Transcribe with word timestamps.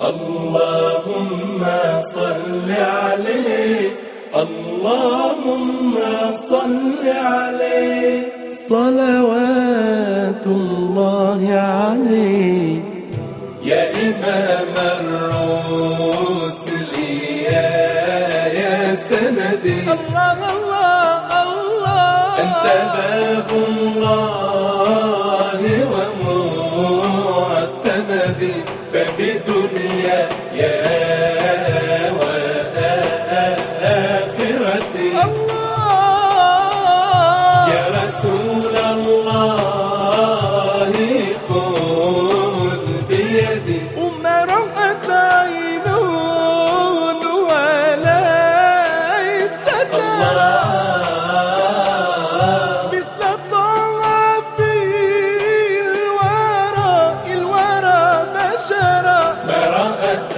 اللهم 0.00 1.66
صل 2.00 2.70
عليه. 2.70 3.90
اللهم 4.34 5.94
صل 6.48 7.04
عليه. 7.04 8.32
صلوات 8.48 10.46
الله 10.46 11.42
عليه. 11.52 12.80
يا 13.64 13.82
إمام 13.92 14.74
الرسل 15.00 16.92
يا 17.52 17.72
يا 18.60 18.96
سندي. 19.10 19.80
الله 19.82 20.38
الله 20.54 21.16
الله. 21.44 22.38
أنت 22.42 22.66
باب 22.96 23.50
الله 23.68 24.49
فبدنيا 29.20 30.28
يا 30.54 30.99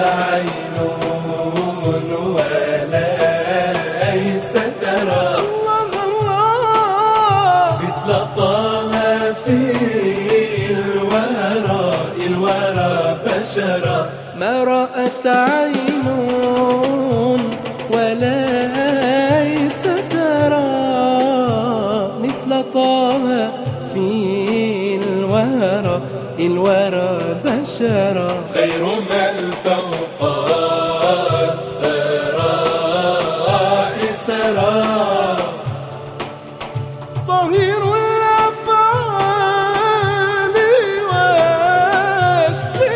عين 0.02 0.76
ولا 2.26 3.08
أيس 4.12 4.52
ترى 4.80 5.52
طه 8.36 9.32
في 9.44 9.72
الورى 10.70 11.94
الورى 12.26 13.16
بشرا 13.26 14.10
ما 14.40 14.64
رأت 14.64 15.26
عين 15.26 16.06
ولا 17.92 18.42
سترى 19.82 20.70
مثل 22.22 22.64
طه 22.74 23.50
في 23.94 25.00
الورى 25.02 26.00
الورى 26.38 27.18
بشرا 27.44 28.30
خير 28.54 28.82
من 29.10 29.36
فوق 29.64 30.20
الثراء. 31.42 32.32
سرى 34.26 34.82
طهير 37.28 37.82
الأفعال 38.02 39.26
والشام 42.32 42.92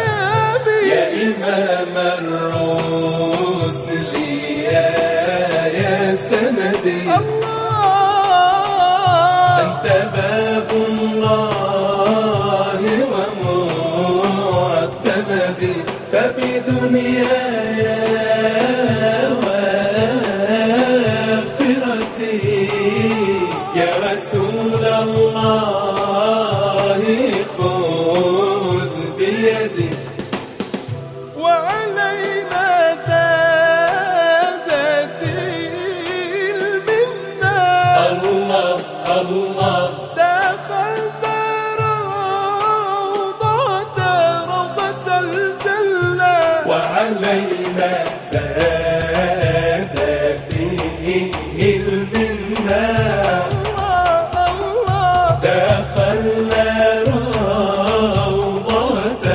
يا 0.92 1.04
إمام 1.26 1.94
الرسل 2.18 4.12
يا 4.72 4.90
يا 5.80 5.98
سندي. 6.30 7.02
الله. 7.02 7.56
أنت 9.62 9.86
باب 10.14 10.35
فبدنياي 16.76 17.86
وآخرتي 21.36 22.68
يا 23.76 23.90
رسول 24.04 24.84
الله. 24.84 25.85
الله 51.66 53.46
الله 54.50 55.22
دخلنا 55.42 56.68
روضة 58.16 59.26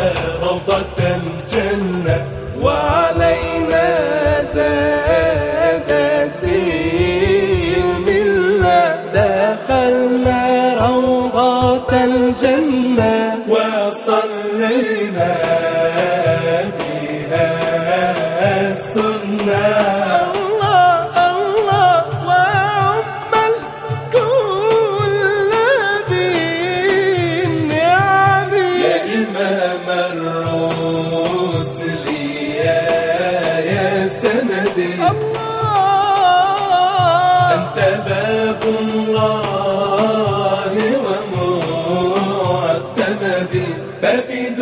روضة 0.43 0.99
الجنة. 1.19 2.17
وعلينا 2.63 3.87
زادت 4.55 6.43
الملة. 7.77 8.81
دخلنا 9.13 10.41
روضة 10.81 11.91
الجنة. 12.03 13.15
وصلينا 13.49 14.90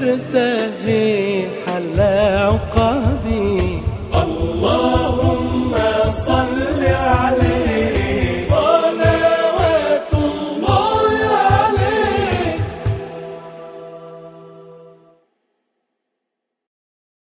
فرسه 0.00 0.70
حلا 1.66 2.46
عقاب 2.46 3.09